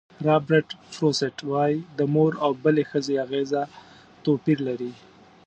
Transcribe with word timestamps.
رابرټ 0.27 0.67
فروسټ 0.93 1.37
وایي 1.51 1.77
د 1.97 1.99
مور 2.13 2.31
او 2.45 2.51
بلې 2.63 2.83
ښځې 2.91 3.15
اغېزه 3.25 3.61
توپیر 4.23 4.57
لري. 4.67 4.91